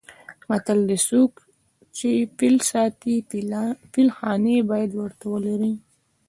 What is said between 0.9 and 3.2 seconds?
څوک چې فیل ساتي